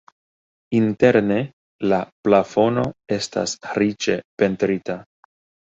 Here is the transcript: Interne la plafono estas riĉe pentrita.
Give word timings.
Interne 0.79 1.37
la 1.93 1.99
plafono 2.29 2.87
estas 3.21 3.55
riĉe 3.79 4.19
pentrita. 4.43 5.01